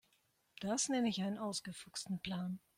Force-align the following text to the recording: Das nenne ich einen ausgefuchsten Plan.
Das 0.61 0.89
nenne 0.89 1.07
ich 1.09 1.21
einen 1.21 1.37
ausgefuchsten 1.37 2.19
Plan. 2.21 2.59